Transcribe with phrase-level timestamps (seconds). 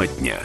[0.00, 0.40] Тема дня.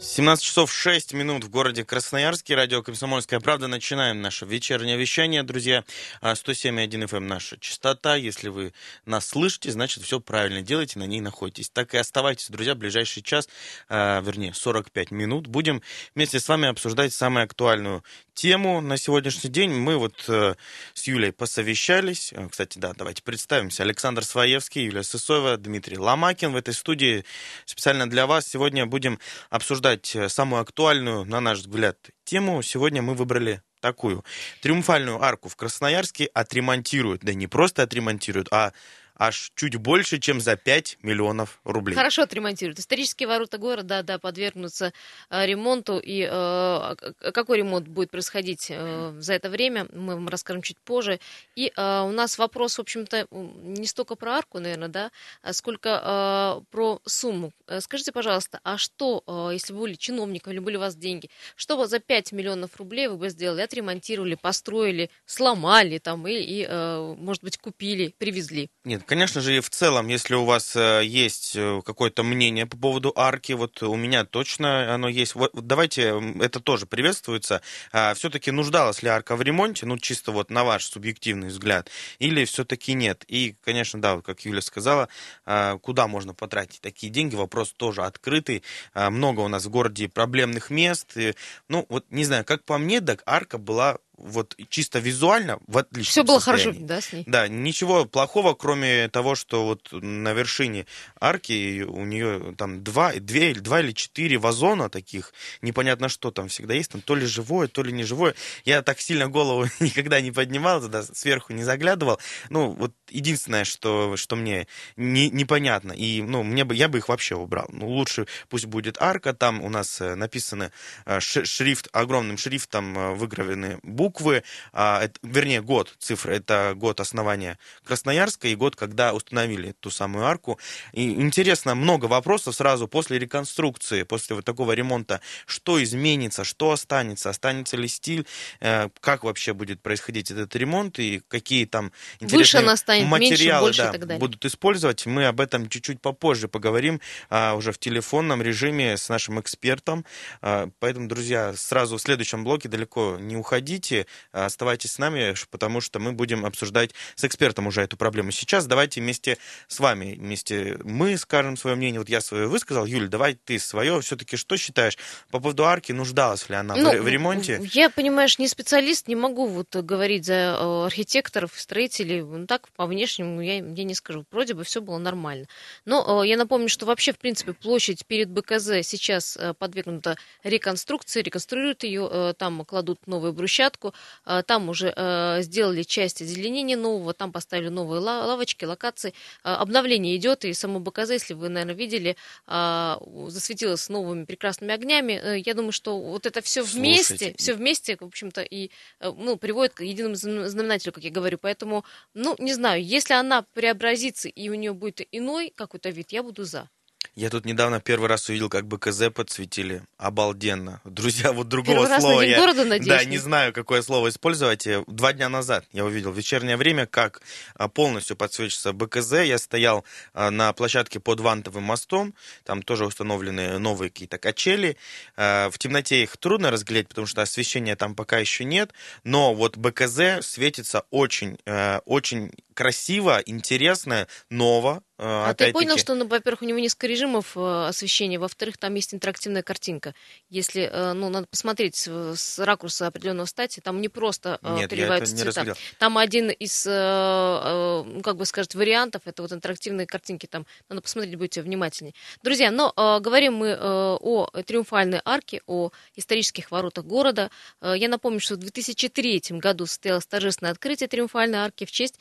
[0.00, 2.54] 17 часов 6 минут в городе Красноярске.
[2.54, 3.68] Радио «Комсомольская правда».
[3.68, 5.84] Начинаем наше вечернее вещание, друзья.
[6.22, 8.16] 107,1 FM наша частота.
[8.16, 8.72] Если вы
[9.04, 11.68] нас слышите, значит, все правильно делаете, на ней находитесь.
[11.68, 13.48] Так и оставайтесь, друзья, в ближайший час,
[13.88, 15.46] а, вернее, 45 минут.
[15.46, 15.82] Будем
[16.14, 18.02] вместе с вами обсуждать самую актуальную
[18.40, 19.70] тему на сегодняшний день.
[19.70, 20.54] Мы вот э,
[20.94, 22.32] с Юлей посовещались.
[22.32, 23.82] Э, кстати, да, давайте представимся.
[23.82, 27.26] Александр Своевский, Юлия Сысоева, Дмитрий Ломакин в этой студии.
[27.66, 29.18] Специально для вас сегодня будем
[29.50, 32.62] обсуждать э, самую актуальную, на наш взгляд, тему.
[32.62, 34.24] Сегодня мы выбрали такую.
[34.62, 37.20] Триумфальную арку в Красноярске отремонтируют.
[37.22, 38.72] Да не просто отремонтируют, а
[39.20, 41.94] аж чуть больше, чем за 5 миллионов рублей.
[41.94, 42.78] Хорошо отремонтируют.
[42.78, 44.94] Исторические ворота города, да, подвергнутся
[45.28, 46.00] э, ремонту.
[46.02, 46.94] И э,
[47.34, 51.20] какой ремонт будет происходить э, за это время, мы вам расскажем чуть позже.
[51.54, 55.10] И э, у нас вопрос, в общем-то, не столько про арку, наверное, да,
[55.42, 57.52] а сколько э, про сумму.
[57.66, 61.28] Э, скажите, пожалуйста, а что, э, если вы были чиновником или были у вас деньги,
[61.56, 63.60] что вы за 5 миллионов рублей вы бы сделали?
[63.60, 68.70] Отремонтировали, построили, сломали там и, и э, может быть, купили, привезли?
[68.84, 72.76] Нет, Конечно же, и в целом, если у вас э, есть э, какое-то мнение по
[72.76, 75.34] поводу арки, вот у меня точно оно есть.
[75.34, 77.60] Вот давайте, это тоже приветствуется.
[77.90, 82.44] А, все-таки нуждалась ли арка в ремонте, ну чисто вот на ваш субъективный взгляд, или
[82.44, 83.24] все-таки нет?
[83.26, 85.08] И, конечно, да, вот как Юля сказала,
[85.44, 88.62] а, куда можно потратить такие деньги, вопрос тоже открытый.
[88.94, 91.16] А, много у нас в городе проблемных мест.
[91.16, 91.34] И,
[91.66, 96.10] ну, вот не знаю, как по мне, так арка была вот чисто визуально в отличном
[96.10, 96.64] Все было состоянии.
[96.64, 97.24] хорошо, да, с ней?
[97.26, 100.86] Да, ничего плохого, кроме того, что вот на вершине
[101.20, 105.32] арки у нее там два, две, два или четыре вазона таких,
[105.62, 108.34] непонятно что там всегда есть, там то ли живое, то ли не живое.
[108.64, 112.18] Я так сильно голову никогда не поднимал, туда сверху не заглядывал.
[112.48, 117.08] Ну, вот единственное, что, что мне не, непонятно, и, ну, мне бы, я бы их
[117.08, 117.66] вообще убрал.
[117.72, 120.72] Ну, лучше пусть будет арка, там у нас э, написано
[121.06, 127.00] э, шрифт, огромным шрифтом э, выгравлены буквы, буквы, а, это, вернее, год, цифры, это год
[127.00, 130.58] основания Красноярска и год, когда установили ту самую арку.
[130.92, 137.30] И интересно, много вопросов сразу после реконструкции, после вот такого ремонта, что изменится, что останется,
[137.30, 138.26] останется ли стиль,
[138.60, 143.92] э, как вообще будет происходить этот ремонт и какие там интересные станет, материалы меньше, да,
[143.92, 144.18] так далее.
[144.18, 145.06] будут использовать.
[145.06, 150.04] Мы об этом чуть-чуть попозже поговорим а, уже в телефонном режиме с нашим экспертом.
[150.42, 153.99] А, поэтому, друзья, сразу в следующем блоке далеко не уходите.
[154.32, 158.30] Э, оставайтесь с нами, потому что мы будем обсуждать с экспертом уже эту проблему.
[158.30, 159.38] Сейчас давайте вместе
[159.68, 162.00] с вами, вместе мы скажем свое мнение.
[162.00, 162.86] Вот я свое высказал.
[162.86, 164.00] Юль, давай ты свое.
[164.00, 164.98] Все-таки что считаешь
[165.30, 165.92] по поводу арки?
[165.92, 167.60] Нуждалась ли она ну, в ремонте?
[167.72, 172.22] Я, понимаешь, не специалист, не могу вот говорить за э, архитекторов, строителей.
[172.22, 174.24] Ну, так, по внешнему я, я не скажу.
[174.30, 175.46] Вроде бы все было нормально.
[175.84, 181.84] Но э, я напомню, что вообще, в принципе, площадь перед БКЗ сейчас подвергнута реконструкции, реконструируют
[181.84, 183.79] ее, там кладут новую брусчатку,
[184.26, 189.14] Э, там уже э, сделали часть озеленения нового, там поставили новые лавочки, локации.
[189.44, 195.40] Э, обновление идет, и само БКЗ, если вы, наверное, видели, засветилось новыми прекрасными огнями.
[195.46, 198.70] Я думаю, что вот это все вместе, все вместе, в общем-то, и
[199.00, 201.38] ну, приводит к единому знаменателю, как я говорю.
[201.38, 206.22] Поэтому, ну, не знаю, если она преобразится и у нее будет иной какой-то вид, я
[206.22, 206.68] буду за.
[207.16, 209.82] Я тут недавно первый раз увидел, как БКЗ подсветили.
[209.98, 210.80] Обалденно.
[210.84, 212.38] Друзья, вот другого первый слова я...
[212.38, 214.66] города, надеюсь, да, не знаю, какое слово использовать.
[214.86, 217.20] Два дня назад я увидел в вечернее время, как
[217.54, 219.24] а, полностью подсвечивается БКЗ.
[219.24, 219.84] Я стоял
[220.14, 222.14] а, на площадке под Вантовым мостом.
[222.44, 224.76] Там тоже установлены новые какие-то качели.
[225.16, 228.72] А, в темноте их трудно разглядеть, потому что освещения там пока еще нет.
[229.02, 231.38] Но вот БКЗ светится очень,
[231.84, 234.82] очень красиво, интересно, ново.
[235.00, 238.74] Э, а ты понял, что, ну, во-первых, у него несколько режимов э, освещения, во-вторых, там
[238.74, 239.94] есть интерактивная картинка.
[240.28, 245.40] Если, э, ну, надо посмотреть с ракурса определенного стати, там не просто Нет, переливаются цвета.
[245.40, 245.56] Разглядел.
[245.78, 251.16] Там один из, ну, как бы сказать, вариантов, это вот интерактивные картинки, там надо посмотреть,
[251.16, 251.94] будьте внимательнее.
[252.22, 257.30] Друзья, но говорим мы о триумфальной арке, о исторических воротах города.
[257.62, 261.98] Я напомню, что в 2003 году состоялось торжественное открытие триумфальной арки в честь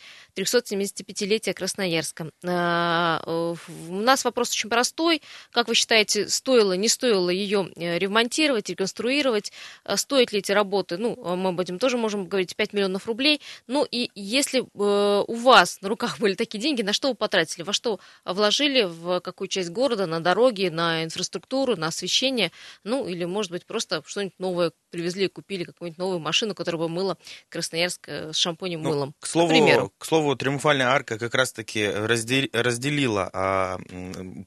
[0.53, 2.31] 375-летия Красноярска.
[2.45, 3.55] А, э,
[3.89, 5.21] у нас вопрос очень простой.
[5.51, 9.51] Как вы считаете, стоило, не стоило ее э, ремонтировать, реконструировать?
[9.83, 10.97] А стоят ли эти работы?
[10.97, 13.41] Ну, а мы об этом тоже можем говорить, 5 миллионов рублей.
[13.67, 17.63] Ну, и если э, у вас на руках были такие деньги, на что вы потратили?
[17.63, 18.83] Во что вложили?
[18.83, 20.05] В какую часть города?
[20.05, 22.51] На дороги, на инфраструктуру, на освещение?
[22.83, 27.17] Ну, или, может быть, просто что-нибудь новое привезли купили, какую-нибудь новую машину, которая бы мыла
[27.49, 29.13] Красноярск с шампунем, ну, мылом.
[29.19, 33.77] К слову, к слову, Триумфальная арка как раз-таки разделила а,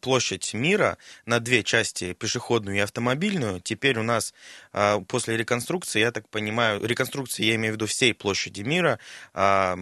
[0.01, 0.97] площадь мира
[1.27, 3.61] на две части, пешеходную и автомобильную.
[3.61, 4.33] Теперь у нас
[4.73, 9.01] а, после реконструкции, я так понимаю, реконструкции я имею в виду всей площади мира,
[9.35, 9.77] а,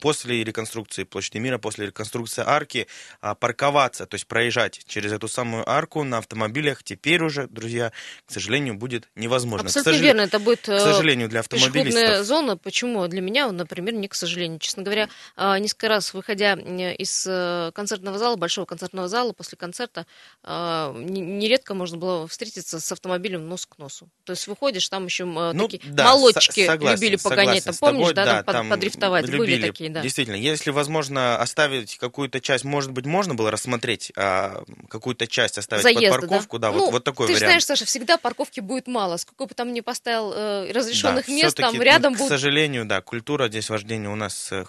[0.00, 2.86] после реконструкции площади мира, после реконструкции арки,
[3.20, 7.92] парковаться, то есть проезжать через эту самую арку на автомобилях теперь уже, друзья,
[8.24, 9.66] к сожалению, будет невозможно.
[9.66, 10.00] Абсолютно сож...
[10.00, 12.24] верно, это будет к сожалению, для автомобилистов.
[12.24, 12.56] зона.
[12.56, 13.06] Почему?
[13.06, 14.58] Для меня, например, не к сожалению.
[14.58, 20.06] Честно говоря, несколько раз, выходя из э, концертного зала, большого концертного зала, после концерта,
[20.42, 24.08] а, нередко можно было встретиться с автомобилем нос к носу.
[24.24, 28.14] То есть выходишь, там еще ну, такие да, молодчики согласен, любили погонять, там, помнишь, тобой,
[28.14, 30.00] да, да, там, там подрифтовать, любили, были такие, да.
[30.02, 35.82] Действительно, если возможно оставить какую-то часть, может быть, можно было рассмотреть а, какую-то часть оставить
[35.82, 37.40] Заезда, под парковку, да, да ну, вот, вот такой ты вариант.
[37.40, 39.16] Ты знаешь, Саша, всегда парковки будет мало.
[39.16, 42.30] Сколько бы там ни поставил э, разрешенных да, мест, там рядом к будут...
[42.30, 44.64] К сожалению, да, культура здесь вождения у нас э,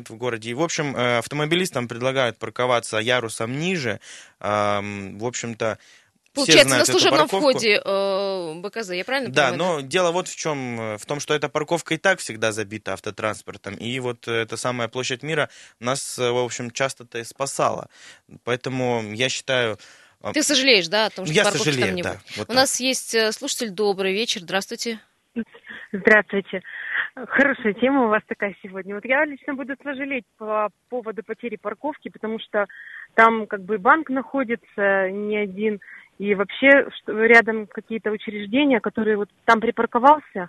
[0.00, 0.50] хромает в городе.
[0.50, 4.00] И, в общем, э, автомобилистам предлагают парковаться ярусом ниже.
[4.40, 5.78] В общем-то,
[6.32, 9.58] Получается, на служебном входе э, БКЗ, я правильно да, понимаю?
[9.58, 12.52] Да, но дело вот в чем, э, в том, что эта парковка и так всегда
[12.52, 15.48] забита автотранспортом, и вот эта самая площадь мира
[15.80, 17.88] нас, в общем, часто-то и спасала.
[18.44, 19.76] Поэтому я считаю...
[20.32, 22.36] Ты сожалеешь, да, о том, что я парковки сожалею, там не да, будет?
[22.36, 22.56] Вот У так.
[22.56, 25.00] нас есть слушатель, добрый вечер, здравствуйте.
[25.92, 26.62] Здравствуйте.
[27.28, 28.94] Хорошая тема у вас такая сегодня.
[28.94, 32.66] Вот я лично буду сожалеть по поводу потери парковки, потому что
[33.14, 35.80] там как бы банк находится не один,
[36.18, 40.48] и вообще рядом какие-то учреждения, которые вот там припарковался,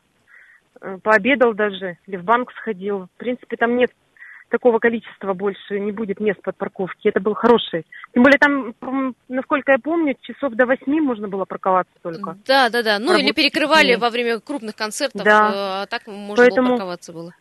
[0.82, 3.08] э, пообедал даже, или в банк сходил.
[3.08, 3.92] В принципе, там нет
[4.52, 7.08] такого количества больше не будет мест под парковки.
[7.08, 7.86] Это был хороший.
[8.14, 12.38] Тем более там, насколько я помню, часов до восьми можно было парковаться только.
[12.46, 13.00] Да, да, да.
[13.00, 15.82] Ну Работать или перекрывали во время крупных концертов, да.
[15.82, 16.68] а так можно Поэтому...
[16.68, 17.34] было парковаться было.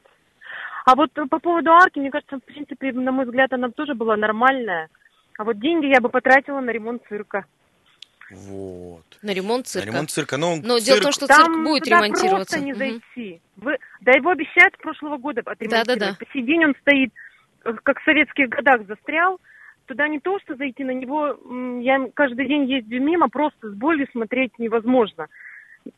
[0.87, 4.17] А вот по поводу арки, мне кажется, в принципе, на мой взгляд, она тоже была
[4.17, 4.89] нормальная.
[5.39, 7.45] А вот деньги я бы потратила на ремонт цирка.
[8.31, 9.03] Вот.
[9.23, 9.89] На ремонт цирка.
[9.89, 10.37] На ремонт цирка.
[10.37, 10.87] Ну, Но цирк...
[10.87, 12.57] дело в том, что Там цирк будет туда ремонтироваться.
[12.57, 13.41] просто не зайти.
[14.11, 15.87] Да его обещают с прошлого года отремонтировать.
[15.87, 16.17] Да, да, да.
[16.19, 17.12] По сей день он стоит,
[17.65, 19.39] э, как в советских годах застрял.
[19.87, 21.39] Туда не то, что зайти, на него
[21.81, 25.29] я каждый день ездю мимо, просто с болью смотреть невозможно.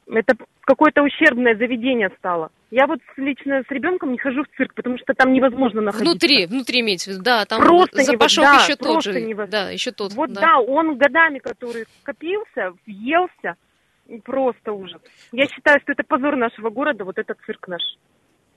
[0.06, 2.50] Это какое-то ущербное заведение стало.
[2.70, 6.10] Я вот лично с ребенком не хожу в цирк, потому что там невозможно находиться.
[6.10, 9.20] Внутри, внутри имеется в виду, да, там просто запашок да, еще тот же.
[9.22, 9.48] Невоз...
[9.48, 10.12] Да, еще тот.
[10.12, 10.40] Вот да.
[10.42, 13.56] да, он годами, который скопился, въелся,
[14.24, 15.00] просто ужас.
[15.32, 17.82] Я считаю, что это позор нашего города, вот этот цирк наш.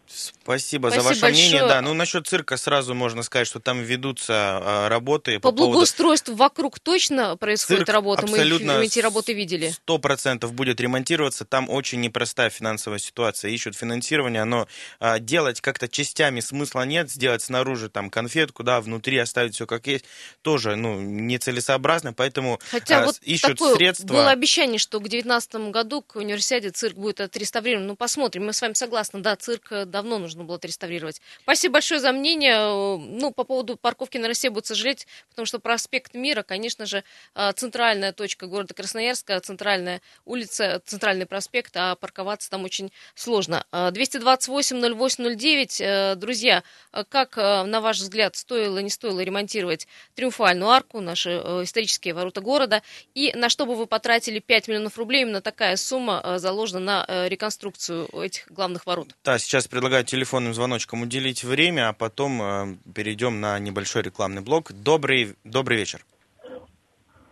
[0.08, 1.48] Спасибо, Спасибо за ваше большое.
[1.48, 1.68] мнение.
[1.68, 6.34] Да, ну насчет цирка сразу можно сказать, что там ведутся э, работы по, по благоустройству
[6.36, 6.44] поводу...
[6.44, 8.24] вокруг точно происходит Цирк работа.
[8.24, 9.70] Абсолютно мы эти работы видели.
[9.70, 11.46] Сто процентов будет ремонтироваться.
[11.46, 13.52] Там очень непростая финансовая ситуация.
[13.52, 14.68] Ищут финансирование, но
[15.00, 17.10] э, делать как-то частями смысла нет.
[17.10, 20.06] Сделать снаружи там конфетку, да, внутри оставить все как есть,
[20.44, 22.14] тоже ну нецелесообразно.
[22.14, 24.08] Поэтому Хотя э, вот ищут такое средства.
[24.08, 27.88] Было обещание, что к 2019 году к универсиаде цирк будет отреставрирован.
[27.88, 28.46] Ну посмотрим.
[28.46, 31.22] Мы с вами согласны, да, цирк давно нужно было отреставрировать.
[31.44, 32.58] Спасибо большое за мнение.
[32.98, 37.54] Ну, по поводу парковки на России буду сожалеть, потому что проспект Мира, конечно же, а,
[37.54, 43.66] центральная точка города Красноярска, центральная улица, центральный проспект, а парковаться там очень сложно.
[43.72, 46.64] 228-08-09, э, друзья,
[47.10, 52.42] как, э, на ваш взгляд, стоило, не стоило ремонтировать Триумфальную арку, наши э, исторические ворота
[52.42, 52.82] города,
[53.14, 58.10] и на что бы вы потратили 5 миллионов рублей, именно такая сумма заложена на реконструкцию
[58.22, 59.16] этих главных ворот?
[59.24, 64.72] Да, сейчас предлагаю телефонным звоночком уделить время, а потом э, перейдем на небольшой рекламный блок.
[64.72, 66.02] Добрый, добрый вечер.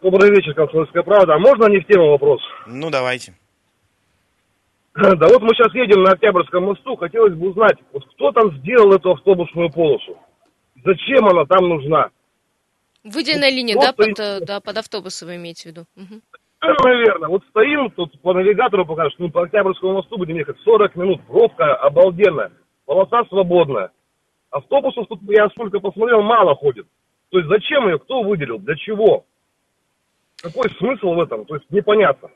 [0.01, 1.35] Добрый вечер, Комсомольская правда.
[1.35, 2.41] А можно не в тему вопрос?
[2.67, 3.33] Ну, давайте.
[4.95, 6.95] Да вот мы сейчас едем на Октябрьском мосту.
[6.95, 10.17] Хотелось бы узнать, вот кто там сделал эту автобусную полосу?
[10.85, 12.09] Зачем она там нужна?
[13.03, 15.85] Выделенная линия, да, под, э, да, под автобусы вы имеете в виду?
[15.95, 16.21] Угу.
[16.63, 17.29] Наверное.
[17.29, 21.21] Вот стоим тут по навигатору покажешь, ну, по Октябрьскому мосту будем ехать 40 минут.
[21.27, 22.51] Пробка обалденная
[22.85, 23.91] полоса свободная.
[24.49, 26.87] Автобусов тут, я сколько посмотрел, мало ходит.
[27.29, 29.25] То есть зачем ее, кто выделил, для чего?
[30.41, 31.45] Какой смысл в этом?
[31.45, 32.29] То есть непонятно.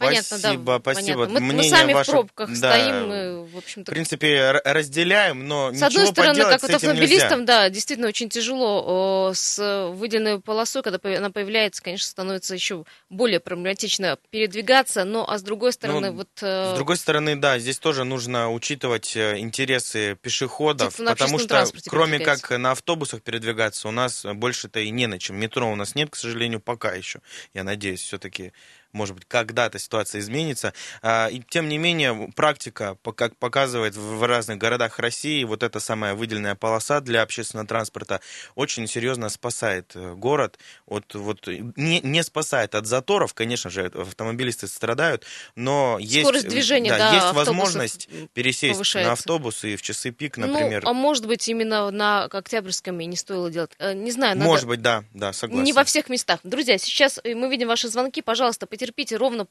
[0.00, 0.92] Понятно, спасибо, да.
[0.92, 2.10] Спасибо, Мы, мы сами ваше...
[2.10, 3.92] в пробках да, стоим, мы, в общем-то...
[3.92, 9.90] В принципе, разделяем, но С одной стороны, как вот автомобилистам, да, действительно очень тяжело с
[9.94, 15.72] выделенной полосой, когда она появляется, конечно, становится еще более проблематично передвигаться, но а с другой
[15.72, 16.28] стороны, ну, вот...
[16.40, 22.20] Э, с другой стороны, да, здесь тоже нужно учитывать э, интересы пешеходов, потому что кроме
[22.20, 25.36] как на автобусах передвигаться, у нас больше-то и не на чем.
[25.36, 27.20] Метро у нас нет, к сожалению, пока еще.
[27.52, 28.52] Я надеюсь, все-таки
[28.92, 30.72] может быть, когда-то ситуация изменится.
[31.02, 36.14] А, и тем не менее, практика, как показывает в разных городах России, вот эта самая
[36.14, 38.20] выделенная полоса для общественного транспорта
[38.54, 44.66] очень серьезно спасает э, город от вот не, не спасает от заторов, конечно же, автомобилисты
[44.66, 49.08] страдают, но есть скорость движения, да, да, есть возможность пересесть повышается.
[49.08, 50.82] на автобус и в часы пик, ну, например.
[50.84, 54.36] Ну, а может быть именно на Октябрьском и не стоило делать, э, не знаю.
[54.36, 54.48] Надо...
[54.48, 55.64] Может быть, да, да, согласен.
[55.64, 56.40] Не во всех местах.
[56.42, 59.46] Друзья, сейчас мы видим ваши звонки, пожалуйста, потерпите ровно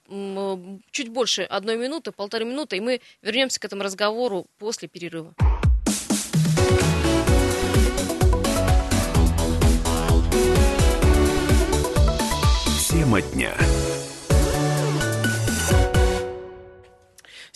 [0.89, 5.35] чуть больше одной минуты, полторы минуты, и мы вернемся к этому разговору после перерыва.
[12.89, 13.53] Тема дня.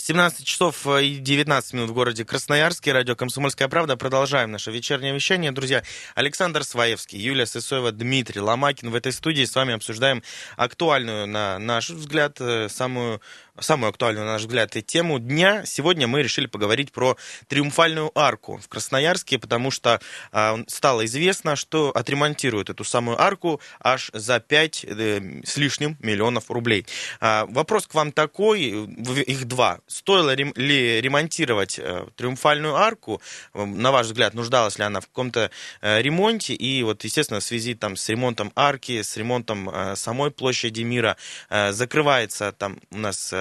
[0.06, 2.92] 17 часов и 19 минут в городе Красноярске.
[2.92, 3.96] Радио «Комсомольская правда».
[3.96, 5.54] Продолжаем наше вечернее вещание.
[5.54, 5.82] Друзья,
[6.14, 9.46] Александр Сваевский, Юлия Сысоева, Дмитрий Ломакин в этой студии.
[9.46, 10.22] С вами обсуждаем
[10.58, 13.22] актуальную, на наш взгляд, э, самую
[13.60, 15.64] самую актуальную, на наш взгляд, тему дня.
[15.66, 17.18] Сегодня мы решили поговорить про
[17.48, 24.10] Триумфальную арку в Красноярске, потому что э, стало известно, что отремонтируют эту самую арку аж
[24.14, 26.88] за 5 э, с лишним миллионов рублей.
[27.22, 29.80] Э, вопрос к вам такой, их два.
[29.88, 33.22] Стоило ли ремонтировать э, Триумфальную арку?
[33.54, 36.56] На ваш взгляд, нуждалась ли она в каком-то э, ремонте?
[36.56, 41.18] И вот, естественно, в связи там, с ремонтом арки, с ремонтом самой площади мира,
[41.50, 43.34] закрывается там у нас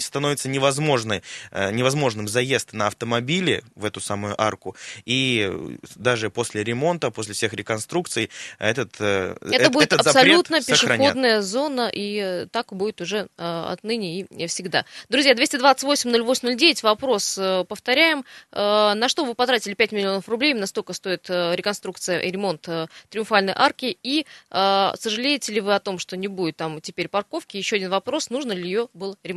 [0.00, 4.76] становится невозможной, э, невозможным заезд на автомобиле в эту самую арку.
[5.04, 5.50] И
[5.96, 12.46] даже после ремонта, после всех реконструкций, этот, э, это будет этот абсолютно пешеходная зона, и
[12.50, 14.84] так будет уже отныне и всегда.
[15.08, 18.24] Друзья, 228-08-09, вопрос повторяем.
[18.52, 20.54] На что вы потратили 5 миллионов рублей?
[20.54, 22.68] Настолько стоит реконструкция и ремонт
[23.08, 23.96] Триумфальной арки.
[24.02, 27.56] И сожалеете ли вы о том, что не будет там теперь парковки?
[27.56, 29.29] Еще один вопрос, нужно ли ее было ремонтировать,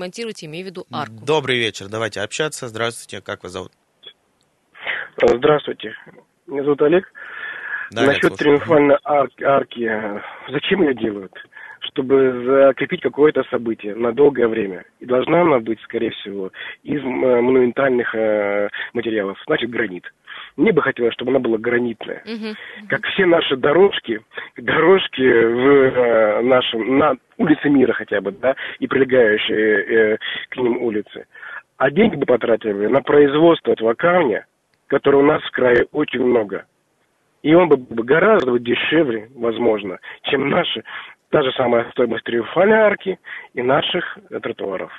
[0.45, 1.25] имею в виду арку.
[1.25, 2.67] Добрый вечер, давайте общаться.
[2.67, 3.71] Здравствуйте, как вас зовут?
[5.21, 5.93] Здравствуйте,
[6.47, 7.11] меня зовут Олег.
[7.91, 10.21] Да, Насчет триумфальной арки, арки,
[10.51, 11.33] зачем ее делают?
[11.81, 14.85] Чтобы закрепить какое-то событие на долгое время.
[14.99, 20.05] И должна она быть, скорее всего, из э, монументальных э, материалов, значит, гранит.
[20.55, 22.21] Мне бы хотелось, чтобы она была гранитная.
[22.25, 22.55] Uh-huh.
[22.87, 24.21] Как все наши дорожки,
[24.57, 30.17] дорожки в э, нашем, на улице мира хотя бы, да, и прилегающие э,
[30.49, 31.25] к ним улицы.
[31.77, 34.45] А деньги бы потратили на производство этого камня,
[34.87, 36.65] который у нас в крае очень много.
[37.41, 40.83] И он бы был гораздо дешевле, возможно, чем наши,
[41.29, 43.19] та же самая стоимость триумфальной арки
[43.53, 44.91] и наших тротуаров.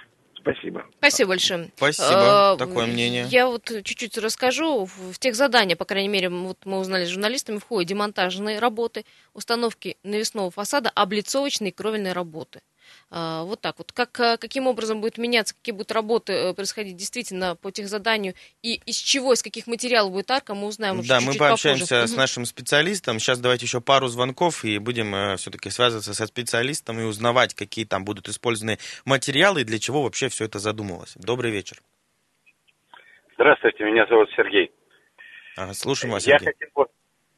[0.45, 0.85] Спасибо.
[0.99, 1.71] Спасибо большое.
[1.75, 2.53] Спасибо.
[2.53, 3.27] А, Такое мнение.
[3.31, 4.85] Я вот чуть-чуть расскажу.
[4.85, 9.97] В тех заданиях, по крайней мере, вот мы узнали с журналистами, входят демонтажные работы, установки
[10.03, 12.61] навесного фасада, облицовочные и кровельные работы.
[13.11, 13.93] А, вот так вот.
[13.93, 18.81] Как, э, каким образом будет меняться, какие будут работы э, происходить действительно по техзаданию и
[18.87, 22.15] из чего, из каких материалов будет арка, мы узнаем Да, мы пообщаемся попозже.
[22.15, 23.19] с нашим специалистом.
[23.19, 27.85] Сейчас давайте еще пару звонков и будем э, все-таки связываться со специалистом и узнавать, какие
[27.85, 31.15] там будут использованы материалы и для чего вообще все это задумывалось.
[31.17, 31.79] Добрый вечер.
[33.35, 34.71] Здравствуйте, меня зовут Сергей.
[35.57, 36.47] Ага, слушаем вас, Сергей.
[36.47, 36.91] Я хотел вот,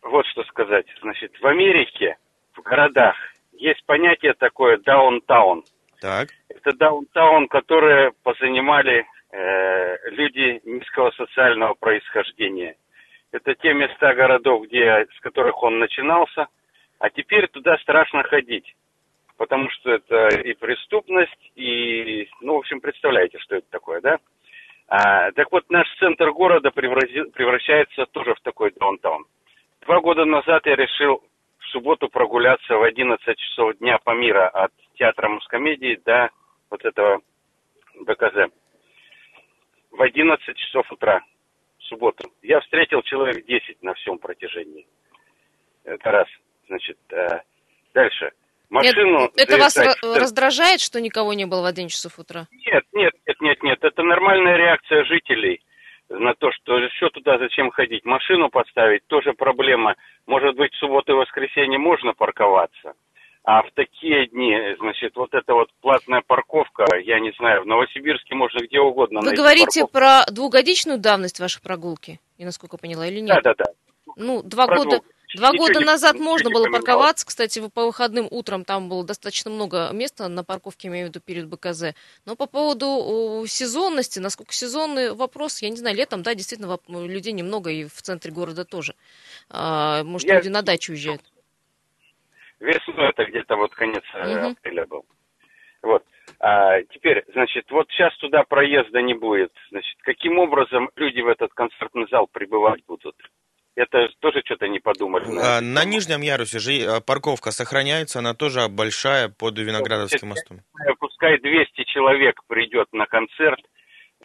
[0.02, 0.86] вот что сказать.
[1.02, 2.16] Значит, в Америке,
[2.54, 3.16] в городах
[3.58, 5.64] есть понятие такое даунтаун.
[6.00, 6.28] Так.
[6.48, 12.76] Это даунтаун, которое позанимали э, люди низкого социального происхождения.
[13.32, 16.46] Это те места городов, где, с которых он начинался,
[16.98, 18.74] а теперь туда страшно ходить.
[19.36, 24.18] Потому что это и преступность, и, ну, в общем, представляете, что это такое, да?
[24.88, 29.26] А, так вот, наш центр города превращается тоже в такой даунтаун.
[29.82, 31.22] Два года назад я решил
[31.66, 36.30] в субботу прогуляться в 11 часов дня по мира от театра мускомедии до
[36.70, 37.20] вот этого
[38.00, 38.50] БКЗ.
[39.90, 41.22] В 11 часов утра
[41.78, 42.30] в субботу.
[42.42, 44.86] Я встретил человек 10 на всем протяжении.
[45.84, 46.28] Это раз.
[46.68, 47.40] Значит, э,
[47.94, 48.32] дальше.
[48.68, 52.48] Машину это, это вас раздражает, что никого не было в 11 часов утра?
[52.50, 53.78] Нет, нет, нет, нет, нет.
[53.84, 55.62] Это нормальная реакция жителей
[56.08, 59.96] на то, что еще туда зачем ходить, машину подставить, тоже проблема.
[60.26, 62.94] Может быть, в субботу и воскресенье можно парковаться.
[63.44, 68.34] А в такие дни, значит, вот эта вот платная парковка, я не знаю, в Новосибирске
[68.34, 69.92] можно где угодно Вы говорите парковку.
[69.92, 73.40] про двухгодичную давность вашей прогулки, и насколько поняла, или нет?
[73.44, 73.64] Да, да, да.
[74.16, 74.90] Ну, два про года...
[74.98, 75.15] Двух.
[75.36, 80.28] Два года назад можно было парковаться, кстати, по выходным утром там было достаточно много места
[80.28, 81.94] на парковке, имею в виду перед БКЗ.
[82.24, 87.70] Но по поводу сезонности, насколько сезонный вопрос, я не знаю, летом, да, действительно, людей немного
[87.70, 88.94] и в центре города тоже.
[89.50, 90.36] А, может, я...
[90.36, 91.22] люди на дачу уезжают.
[92.60, 94.52] Весной это где-то вот конец угу.
[94.52, 95.04] апреля был.
[95.82, 96.02] Вот.
[96.40, 99.52] А теперь, значит, вот сейчас туда проезда не будет.
[99.70, 103.14] Значит, каким образом люди в этот концертный зал прибывать будут?
[103.76, 105.24] Это тоже что-то не подумали.
[105.38, 110.60] А, на нижнем ярусе же э, парковка сохраняется, она тоже большая под Виноградовским мостом.
[110.98, 113.60] Пускай 200 человек придет на концерт,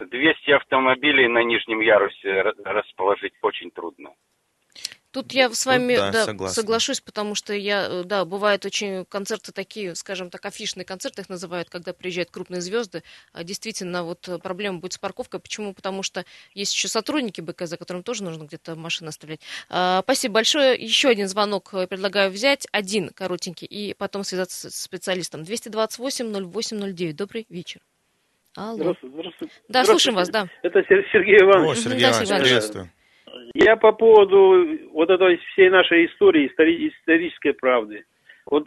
[0.00, 4.10] 200 автомобилей на нижнем ярусе расположить очень трудно.
[5.12, 9.04] Тут я с вами Тут, да, да, соглашусь, потому что я, э, да, бывают очень
[9.04, 13.02] концерты такие, скажем так, афишные концерты их называют, когда приезжают крупные звезды.
[13.34, 15.38] А действительно, вот э, проблема будет с парковкой.
[15.38, 15.74] Почему?
[15.74, 19.40] Потому что есть еще сотрудники БКЗ, которым тоже нужно где-то машины оставлять.
[19.68, 20.82] А, спасибо большое.
[20.82, 25.42] Еще один звонок э, предлагаю взять, один коротенький, и потом связаться с специалистом.
[25.42, 27.12] 228-0809.
[27.12, 27.82] Добрый вечер.
[28.56, 28.76] Алло.
[28.76, 29.14] Здравствуйте.
[29.14, 29.54] здравствуйте.
[29.68, 30.48] Да, слушаем вас, да.
[30.62, 31.78] Это Сергей Иванович.
[31.78, 32.90] О, Сергей Иванович, приветствую.
[33.54, 38.04] Я по поводу вот этой всей нашей истории, исторической правды.
[38.46, 38.66] Вот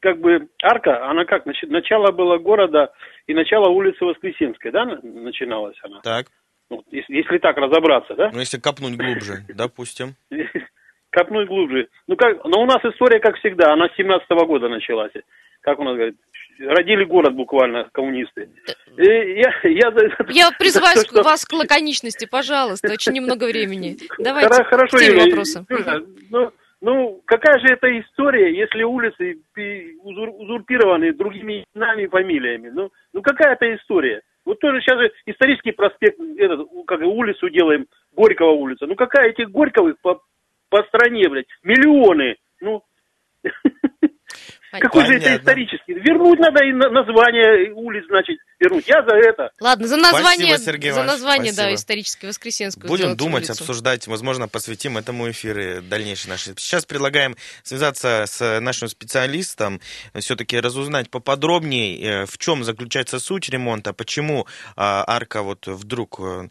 [0.00, 2.92] как бы арка, она как, начало было города
[3.26, 6.00] и начало улицы Воскресенской, да, начиналась она?
[6.02, 6.26] Так.
[6.70, 8.30] Ну, если, если так разобраться, да?
[8.32, 10.14] Ну, если копнуть глубже, допустим.
[11.10, 11.88] Копнуть глубже.
[12.06, 15.12] Ну, как, но у нас история, как всегда, она с 17 -го года началась.
[15.62, 16.16] Как у нас говорит,
[16.58, 18.50] родили город буквально коммунисты.
[18.96, 19.92] И я, я,
[20.28, 21.22] я призываю то, что...
[21.22, 23.96] вас к лаконичности, пожалуйста, очень немного времени.
[24.18, 25.64] Давайте Хорошо, к теме вопроса.
[26.30, 29.38] Ну, ну, какая же это история, если улицы
[30.02, 32.70] узурпированы другими именами и фамилиями?
[32.70, 34.22] Ну, ну какая это история?
[34.44, 38.86] Вот тоже сейчас же исторический проспект, этот, как улицу делаем, Горького улица.
[38.86, 40.20] Ну какая этих Горьковых по,
[40.68, 42.36] по стране, блядь, миллионы.
[42.60, 42.82] Ну,
[44.80, 45.94] Какой же это исторический?
[45.94, 48.88] Вернуть надо и название улиц, значит, вернуть.
[48.88, 49.50] Я за это.
[49.60, 51.70] Ладно, за название, Спасибо, Сергей за название, Спасибо.
[51.70, 52.88] да, исторически Воскресенскую.
[52.88, 53.62] Будем думать, улицу.
[53.62, 56.54] обсуждать, возможно, посвятим этому эфиры дальнейшие наши.
[56.56, 59.80] Сейчас предлагаем связаться с нашим специалистом,
[60.18, 66.48] все-таки разузнать поподробнее, э, в чем заключается суть ремонта, почему а, арка вот вдруг э,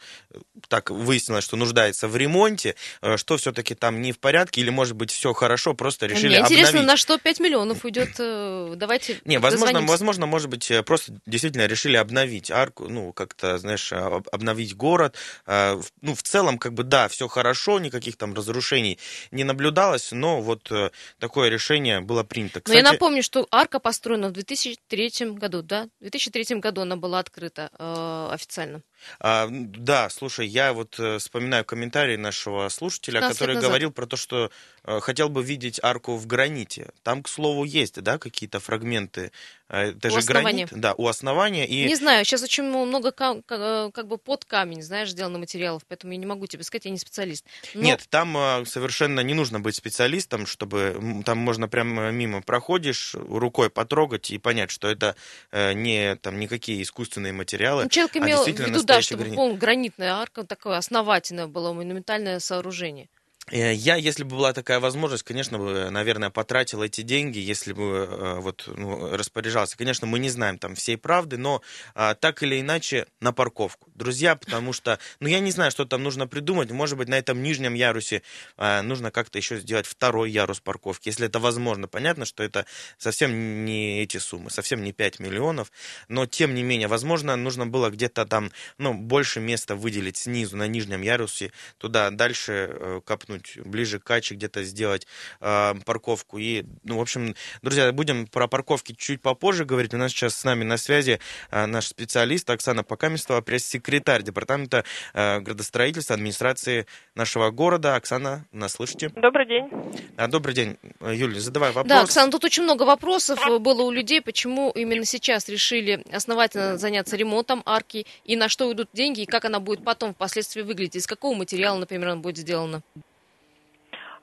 [0.68, 4.96] так выяснилось, что нуждается в ремонте, э, что все-таки там не в порядке, или, может
[4.96, 6.88] быть, все хорошо, просто решили Мне интересно, обновить.
[6.88, 11.68] на что 5 миллионов уйдет Э, давайте Не, возможно, возможно, может быть, э, просто действительно
[11.68, 15.16] решили обновить арку, ну, как-то, знаешь, обновить город.
[15.46, 19.00] Э, ну, в целом, как бы, да, все хорошо, никаких там разрушений
[19.32, 20.72] не наблюдалось, но вот
[21.20, 22.62] такое решение было принято.
[22.62, 25.90] Кстати, но я напомню, что арка построена в 2003 году, да?
[26.00, 28.82] В 2003 году она была открыта э, официально.
[29.20, 34.52] А, да, слушай, я вот э, вспоминаю комментарий нашего слушателя, который говорил про то, что
[34.84, 36.90] э, хотел бы видеть арку в граните.
[37.04, 39.32] Там, к слову, есть, да, какие-то фрагменты.
[39.72, 40.66] Э, это у же основания.
[40.66, 41.66] гранит, да, у основания.
[41.66, 41.86] И...
[41.86, 46.20] Не знаю, сейчас очень много как, как бы под камень, знаешь, сделано материалов, поэтому я
[46.20, 47.46] не могу тебе сказать, я не специалист.
[47.74, 47.82] Но...
[47.82, 54.32] Нет, там совершенно не нужно быть специалистом, чтобы там можно прямо мимо проходишь, рукой потрогать
[54.32, 55.16] и понять, что это
[55.52, 57.84] не там никакие искусственные материалы.
[57.84, 59.58] Ну, человек а имел а в виду да, чтобы гранит.
[59.58, 63.08] гранитная арка, такое основательное было монументальное сооружение.
[63.52, 68.08] Э, я, если бы была такая возможность, конечно бы, наверное, потратил эти деньги, если бы
[68.10, 69.78] э, вот ну, распоряжался.
[69.78, 71.62] Конечно, мы не знаем там всей правды, но
[71.94, 76.02] а, так или иначе на парковку, друзья, потому что, ну я не знаю, что там
[76.02, 76.72] нужно придумать.
[76.72, 78.22] Может быть, на этом нижнем ярусе
[78.58, 81.88] а, нужно как-то еще сделать второй ярус парковки, если это возможно.
[81.88, 82.66] Понятно, что это
[82.98, 85.72] совсем не эти суммы, совсем не 5 миллионов,
[86.08, 90.68] но тем не менее, возможно, нужно было где-то там, ну больше места выделить снизу на
[90.68, 95.08] нижнем ярусе, туда дальше э, копнуть чуть ближе к Каче где-то сделать
[95.40, 96.38] э, парковку.
[96.38, 99.94] И, ну, в общем, друзья, будем про парковки чуть попозже говорить.
[99.94, 101.20] У нас сейчас с нами на связи
[101.52, 107.96] э, наш специалист Оксана Покаместова, пресс-секретарь Департамента э, градостроительства администрации нашего города.
[107.96, 109.10] Оксана, нас слышите?
[109.16, 109.70] Добрый день.
[110.18, 110.78] А, добрый день.
[111.02, 111.90] Юлия, задавай вопрос.
[111.90, 117.16] Да, Оксана, тут очень много вопросов было у людей, почему именно сейчас решили основательно заняться
[117.16, 121.08] ремонтом арки, и на что уйдут деньги, и как она будет потом впоследствии выглядеть, из
[121.08, 122.82] какого материала, например, она будет сделана.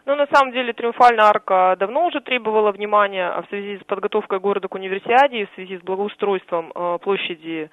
[0.09, 4.66] Ну, на самом деле, Триумфальная арка давно уже требовала внимания в связи с подготовкой города
[4.66, 7.71] к универсиаде, в связи с благоустройством э, площади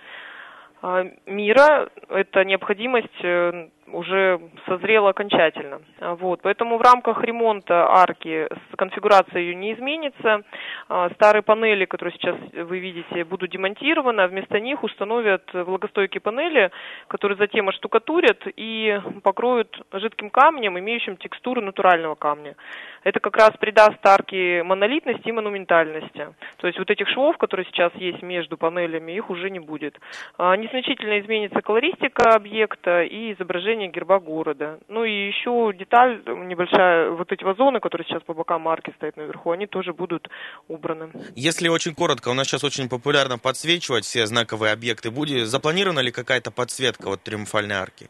[1.25, 1.89] мира.
[2.09, 5.81] Это необходимость э, уже созрела окончательно.
[5.99, 6.41] Вот.
[6.41, 10.41] Поэтому в рамках ремонта арки конфигурация ее не изменится.
[10.89, 16.71] А, старые панели, которые сейчас вы видите, будут демонтированы, а вместо них установят влагостойкие панели,
[17.07, 22.55] которые затем оштукатурят и покроют жидким камнем, имеющим текстуру натурального камня.
[23.03, 26.33] Это как раз придаст арке монолитности и монументальности.
[26.57, 29.99] То есть вот этих швов, которые сейчас есть между панелями, их уже не будет.
[30.37, 34.79] А, не значительно изменится колористика объекта и изображение герба города.
[34.89, 39.51] Ну и еще деталь небольшая, вот эти вазоны, которые сейчас по бокам арки стоят наверху,
[39.51, 40.27] они тоже будут
[40.67, 41.11] убраны.
[41.35, 45.11] Если очень коротко, у нас сейчас очень популярно подсвечивать все знаковые объекты.
[45.11, 48.07] Будет запланирована ли какая-то подсветка вот триумфальной арки?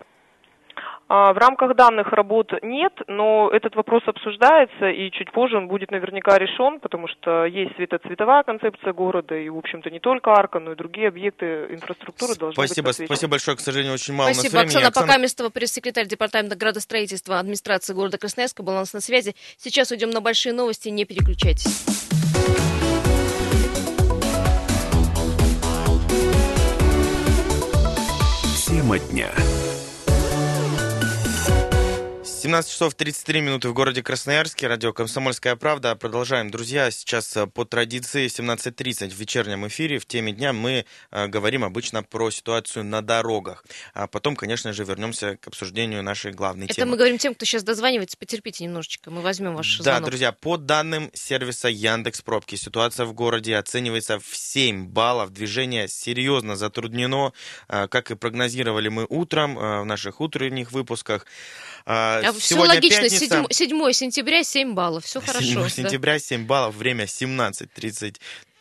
[1.08, 5.92] А, в рамках данных работ нет, но этот вопрос обсуждается, и чуть позже он будет
[5.92, 10.72] наверняка решен, потому что есть светоцветовая концепция города, и, в общем-то, не только арка, но
[10.72, 14.64] и другие объекты инфраструктуры должны спасибо, быть Спасибо большое, к сожалению, очень мало Спасибо, у
[14.64, 14.88] нас времени.
[14.88, 19.36] Оксана Покаместова, пресс-секретарь Департамента градостроительства администрации города Красноярска, была у нас на связи.
[19.58, 21.86] Сейчас уйдем на большие новости, не переключайтесь.
[28.68, 29.30] Тема дня.
[32.46, 34.68] 17 часов 33 минуты в городе Красноярске.
[34.68, 35.96] Радио «Комсомольская правда».
[35.96, 36.92] Продолжаем, друзья.
[36.92, 42.04] Сейчас э, по традиции 17.30 в вечернем эфире в теме дня мы э, говорим обычно
[42.04, 43.66] про ситуацию на дорогах.
[43.96, 46.92] А потом, конечно же, вернемся к обсуждению нашей главной Это темы.
[46.92, 48.16] мы говорим тем, кто сейчас дозванивается.
[48.16, 50.10] Потерпите немножечко, мы возьмем ваш Да, звонок.
[50.10, 55.32] друзья, по данным сервиса Яндекс Пробки, ситуация в городе оценивается в 7 баллов.
[55.34, 57.34] Движение серьезно затруднено,
[57.70, 61.26] э, как и прогнозировали мы утром э, в наших утренних выпусках.
[61.86, 63.04] А, А все логично.
[63.04, 63.28] пятница.
[63.28, 65.06] 7, 7 сентября 7 баллов.
[65.06, 65.46] Все хорошо.
[65.46, 65.70] 7 да.
[65.70, 68.18] сентября, 7 баллов, время 17.33.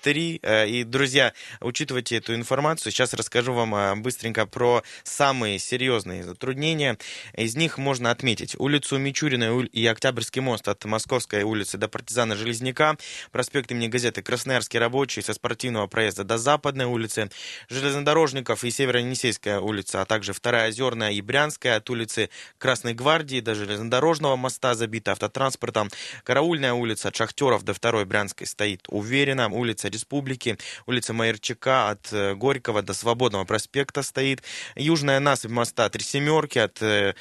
[0.06, 2.92] Э, И, друзья, учитывайте эту информацию.
[2.92, 6.98] Сейчас расскажу вам э, быстренько про самые серьезные затруднения.
[7.34, 12.96] Из них можно отметить улицу Мичурина и Октябрьский мост от Московской улицы до партизана Железняка,
[13.32, 17.30] проспект имени газеты Красноярский рабочий со спортивного проезда до Западной улицы,
[17.70, 23.54] железнодорожников и Северо-Енисейская улица, а также Вторая Озерная и Брянская от улицы Красной Гвардии до
[23.54, 25.88] железнодорожного моста забита автотранспортом,
[26.24, 32.34] Караульная улица от Шахтеров до Второй Брянской стоит уверенно, улица Республики, улица Майерчака от э,
[32.34, 34.42] Горького до Свободного проспекта стоит,
[34.76, 37.14] Южная насыпь моста Три Семерки от э,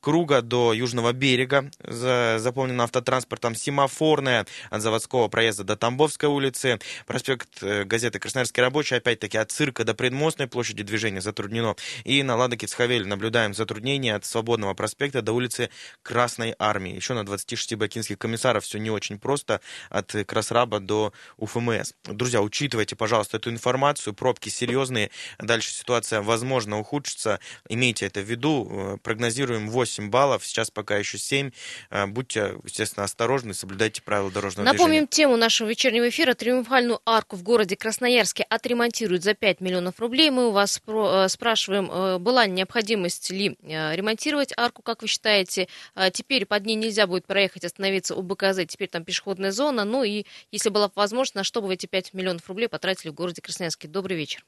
[0.00, 7.62] Круга до Южного берега за- заполнена автотранспортом, семафорная от заводского проезда до Тамбовской улицы, проспект
[7.62, 11.74] э, газеты «Красноярский рабочий», опять-таки от Цирка до Предмостной площади движения затруднено.
[12.04, 15.70] И на Ладоке-Цхавель наблюдаем затруднения от Свободного проспекта до улицы
[16.02, 16.94] Красной Армии.
[16.94, 21.92] Еще на 26 бакинских комиссаров все не очень просто, от Красраба до УФМС.
[22.04, 28.68] Друзья, учитывайте, пожалуйста, эту информацию, пробки серьезные, дальше ситуация, возможно, ухудшится, имейте это в виду,
[28.70, 31.50] Э, прогнозируем 8 баллов, сейчас пока еще 7,
[31.90, 35.06] Э, будьте, естественно, осторожны, соблюдайте правила дорожного Напомним движения.
[35.06, 36.34] тему нашего вечернего эфира.
[36.34, 40.30] Триумфальную арку в городе Красноярске отремонтируют за 5 миллионов рублей.
[40.30, 45.68] Мы у вас э, спрашиваем, э, была необходимость ли ремонтировать арку, как вы считаете.
[46.12, 48.66] Теперь под ней нельзя будет проехать, остановиться у БКЗ.
[48.66, 49.84] Теперь там пешеходная зона.
[49.84, 53.14] Ну и если была возможность, на что бы вы эти 5 миллионов рублей потратили в
[53.14, 53.88] городе Красноярске?
[53.88, 54.44] Добрый вечер.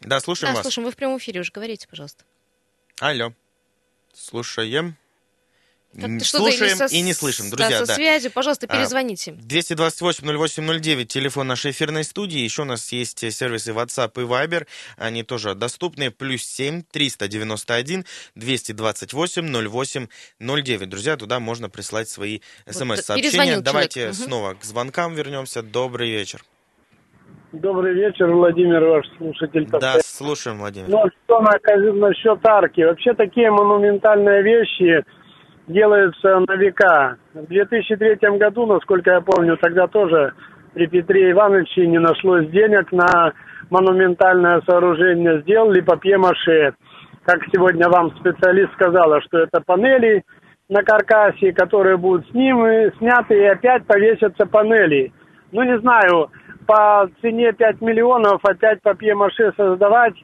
[0.00, 0.64] Да, слушаем да, вас.
[0.64, 2.24] слушаем, вы в прямом эфире уже говорите, пожалуйста.
[3.00, 3.32] Алло.
[4.14, 4.96] Слушаем.
[5.92, 7.78] Как-то Слушаем со- и не слышим, да, друзья.
[7.80, 7.94] со да.
[7.96, 9.32] связью, пожалуйста, А, перезвоните.
[9.32, 12.38] 228-08-09, телефон нашей эфирной студии.
[12.38, 14.68] Еще у нас есть э, сервисы WhatsApp и Viber.
[14.98, 16.12] Они тоже доступны.
[16.12, 18.04] Плюс 7 391
[18.36, 20.06] 228 08
[20.38, 20.88] 09.
[20.88, 23.22] Друзья, туда можно прислать свои Вот, смс-сообщения.
[23.22, 24.06] перезвонил Давайте.
[24.08, 24.14] Мгм.
[24.14, 25.62] снова к звонкам вернемся.
[25.62, 26.44] Добрый вечер.
[27.52, 29.66] Добрый вечер, Владимир, ваш слушатель.
[29.72, 30.88] Да, слушаем, Владимир.
[30.88, 31.50] Ну, что на,
[31.94, 32.80] насчет арки?
[32.82, 35.04] Вообще такие монументальные вещи
[35.66, 37.16] делаются на века.
[37.34, 40.32] В 2003 году, насколько я помню, тогда тоже
[40.74, 43.32] при Петре Ивановиче не нашлось денег на
[43.68, 45.40] монументальное сооружение.
[45.40, 46.74] Сделали папье-маше.
[47.24, 50.22] Как сегодня вам специалист сказала, что это панели
[50.68, 55.12] на каркасе, которые будут снимы, сняты и опять повесятся панели.
[55.50, 56.30] Ну, не знаю,
[56.70, 60.14] по цене 5 миллионов опять папье-маше создавать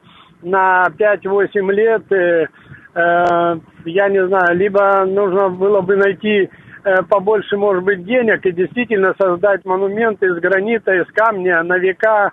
[0.41, 2.47] на 5-8 лет, э,
[2.95, 6.49] э, я не знаю, либо нужно было бы найти
[6.85, 12.31] э, побольше, может быть, денег и действительно создать монумент из гранита, из камня на века.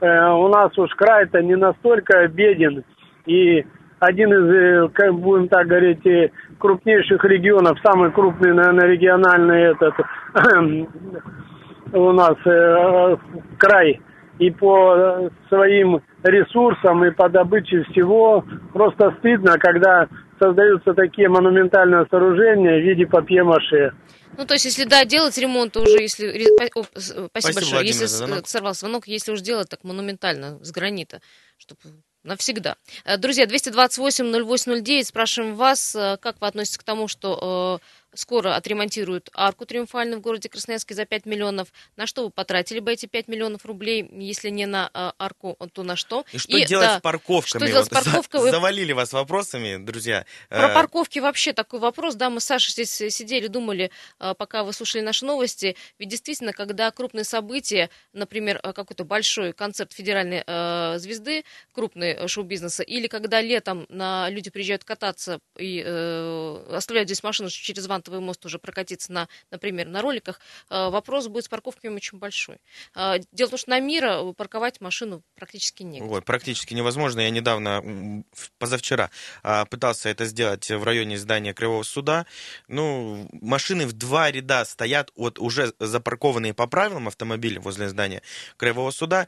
[0.00, 2.84] Э, у нас уж край-то не настолько беден.
[3.24, 3.66] И
[3.98, 9.94] один из, э, как будем так говорить, э, крупнейших регионов, самый крупный, наверное, региональный этот
[11.92, 13.16] у нас э,
[13.58, 14.00] край
[14.38, 18.44] и по э, своим ресурсам, и по добыче всего.
[18.72, 20.08] Просто стыдно, когда
[20.40, 23.92] создаются такие монументальные сооружения в виде папье-маше.
[24.36, 26.26] Ну, то есть, если, да, делать ремонт уже, если...
[26.74, 27.72] о, с- Спасибо, Спасибо, большое.
[27.76, 28.46] Владимир, Если звонок.
[28.46, 31.20] сорвался звонок, если уж делать так монументально, с гранита,
[31.56, 31.80] чтобы
[32.22, 32.76] навсегда.
[33.06, 39.30] Э, Друзья, 228-08-09, спрашиваем вас, э, как вы относитесь к тому, что э, скоро отремонтируют
[39.34, 41.68] арку триумфальную в городе Красноярске за 5 миллионов.
[41.96, 45.82] На что вы потратили бы эти 5 миллионов рублей, если не на э, арку, то
[45.82, 46.24] на что?
[46.32, 47.62] И что и, делать да, с парковками?
[47.62, 48.50] Что делать вот, с парковками?
[48.50, 50.24] Завалили вас вопросами, друзья.
[50.48, 52.14] Про парковки вообще такой вопрос.
[52.14, 55.76] Да, мы с Сашей здесь сидели, думали, пока вы слушали наши новости.
[55.98, 63.06] Ведь действительно, когда крупные события, например, какой-то большой концерт федеральной э, звезды, крупный шоу-бизнеса, или
[63.06, 68.58] когда летом на, люди приезжают кататься и э, оставляют здесь машину через Вантовый мост уже
[68.58, 70.40] прокатиться, на, например, на роликах,
[70.70, 72.58] э, вопрос будет с парковками очень большой.
[72.94, 76.08] Э, дело в том, что на Мира парковать машину практически негде.
[76.08, 77.20] Ой, практически невозможно.
[77.20, 78.24] Я недавно,
[78.58, 79.10] позавчера,
[79.42, 82.26] э, пытался это сделать в районе здания Кривого суда.
[82.68, 88.22] Ну, машины в два ряда стоят, вот уже запаркованные по правилам автомобили возле здания
[88.56, 89.26] Краевого суда.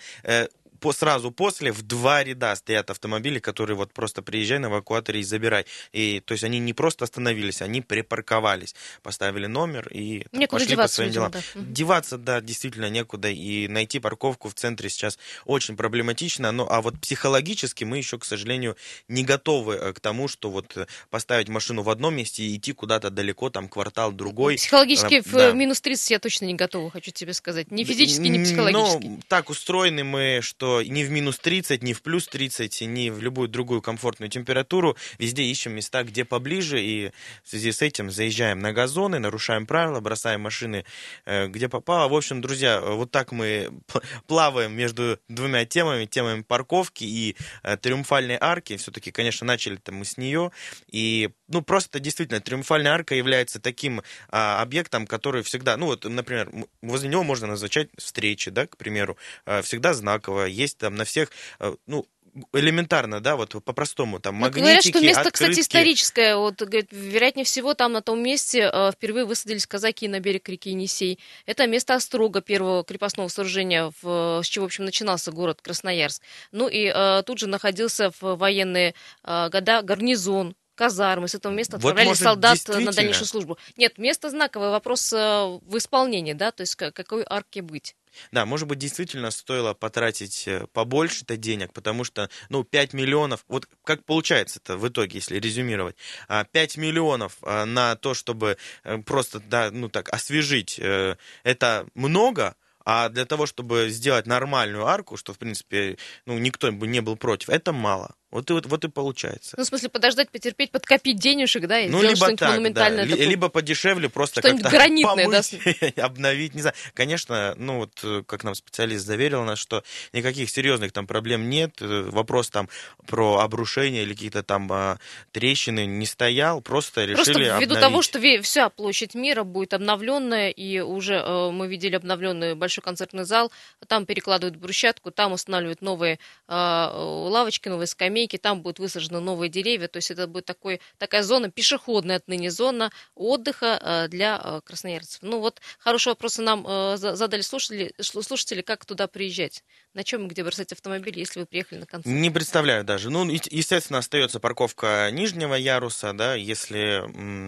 [0.81, 5.23] По, сразу после в два ряда стоят автомобили, которые вот просто приезжай на эвакуаторе и
[5.23, 5.67] забирай.
[5.93, 10.89] И, то есть они не просто остановились, они припарковались, поставили номер и некуда пошли по
[10.89, 11.31] своим делам.
[11.33, 11.41] Да.
[11.55, 13.29] Деваться, да, действительно некуда.
[13.29, 16.53] И найти парковку в центре сейчас очень проблематично.
[16.53, 18.77] Ну, а вот психологически мы еще, к сожалению,
[19.09, 22.73] не готовы э, к тому, что вот э, поставить машину в одном месте и идти
[22.73, 24.57] куда-то далеко, там квартал другой.
[24.57, 25.53] Психологически э, в да.
[25.53, 27.71] минус 30 я точно не готова, хочу тебе сказать.
[27.71, 29.07] Ни физически, ни психологически.
[29.07, 33.09] Ну, так устроены мы, что что ни в минус 30, ни в плюс 30, ни
[33.09, 37.11] в любую другую комфортную температуру везде ищем места, где поближе, и
[37.43, 40.85] в связи с этим заезжаем на газоны, нарушаем правила, бросаем машины,
[41.25, 42.09] э, где попало.
[42.09, 43.71] В общем, друзья, вот так мы
[44.27, 48.77] плаваем между двумя темами, темами парковки и э, триумфальной арки.
[48.77, 50.51] Все-таки, конечно, начали-то мы с нее.
[50.91, 56.51] И, ну, просто действительно, триумфальная арка является таким а, объектом, который всегда, ну, вот, например,
[56.83, 61.31] возле него можно назначать встречи, да, к примеру, э, всегда знаково, есть там на всех,
[61.61, 62.07] э, ну,
[62.53, 65.51] элементарно, да, вот по-простому, там, магнитики, Говорят, что место, открытки.
[65.51, 70.21] кстати, историческое, вот, говорит, вероятнее всего, там на том месте э, впервые высадились казаки на
[70.21, 71.19] берег реки Енисей.
[71.47, 76.23] Это место острога первого крепостного сооружения, в, с чего, в общем, начинался город Красноярск.
[76.53, 81.77] Ну и э, тут же находился в военные э, года гарнизон казармы, с этого места
[81.77, 83.59] отправляли вот, может, солдат на дальнейшую службу.
[83.77, 87.97] Нет, место знаковое, вопрос э, в исполнении, да, то есть какой арке быть.
[88.31, 93.69] Да, может быть, действительно стоило потратить э, побольше-то денег, потому что, ну, 5 миллионов, вот
[93.85, 95.97] как получается-то в итоге, если резюмировать,
[96.29, 101.87] 5 а, миллионов а, на то, чтобы э, просто, да, ну так, освежить, э, это
[101.95, 107.01] много, а для того, чтобы сделать нормальную арку, что, в принципе, ну, никто бы не
[107.01, 108.15] был против, это мало.
[108.31, 109.55] Вот и, вот, вот и получается.
[109.57, 113.05] Ну, в смысле, подождать, потерпеть, подкопить денежек, да, и ну, сделать что-нибудь монументальное.
[113.05, 113.11] Да.
[113.11, 113.27] Такое...
[113.27, 115.61] Либо подешевле, просто как-то гранитное, помыть,
[115.97, 116.03] да?
[116.05, 116.75] обновить, не знаю.
[116.95, 121.77] Конечно, ну вот, как нам специалист заверил нас, что никаких серьезных там проблем нет.
[121.81, 122.69] Вопрос там
[123.07, 124.99] про обрушение или какие-то там а,
[125.33, 127.81] трещины не стоял, просто решили Просто ввиду обновить.
[127.81, 133.25] того, что вся площадь мира будет обновленная, и уже э, мы видели обновленный большой концертный
[133.25, 133.53] зал,
[133.87, 139.49] там перекладывают брусчатку, там устанавливают новые э, лавочки, новые скамейки, скамейки, там будут высажены новые
[139.49, 144.61] деревья, то есть это будет такой, такая зона, пешеходная отныне зона отдыха э, для э,
[144.65, 145.21] красноярцев.
[145.23, 149.63] Ну вот хорошие вопросы нам э, задали слушатели, слушатели, как туда приезжать,
[149.95, 152.15] на чем и где бросать автомобиль, если вы приехали на концерт.
[152.15, 153.11] Не представляю даже.
[153.11, 157.05] Ну, естественно, остается парковка нижнего яруса, да, если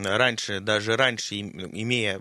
[0.06, 2.20] раньше, даже раньше, имея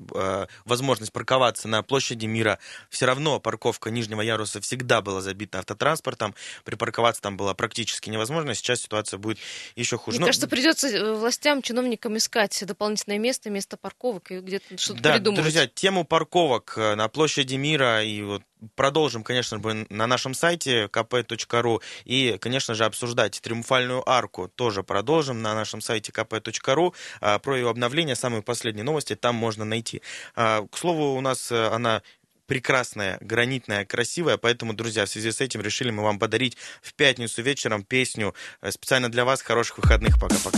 [0.66, 2.60] возможность парковаться на площади мира,
[2.90, 6.34] все равно парковка нижнего яруса всегда была забита автотранспортом,
[6.64, 9.38] припарковаться там было практически невозможно, возможно, сейчас ситуация будет
[9.76, 10.18] еще хуже.
[10.18, 10.26] Мне Но...
[10.28, 15.44] кажется, придется э, властям, чиновникам искать дополнительное место, место парковок и где-то что-то да, придумывать.
[15.44, 18.44] друзья, тему парковок э, на площади мира и вот
[18.76, 25.42] продолжим, конечно же, на нашем сайте kp.ru и, конечно же, обсуждать триумфальную арку тоже продолжим
[25.42, 26.94] на нашем сайте kp.ru.
[27.22, 30.02] А, про ее обновление, самые последние новости там можно найти.
[30.36, 32.02] А, к слову, у нас э, она
[32.50, 34.38] прекрасная, гранитная, красивая.
[34.38, 38.72] Поэтому, друзья, в связи с этим решили мы вам подарить в пятницу вечером песню э,
[38.72, 39.42] специально для вас.
[39.42, 40.20] Хороших выходных.
[40.20, 40.58] Пока-пока.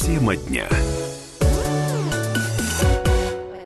[0.00, 0.68] Тема дня.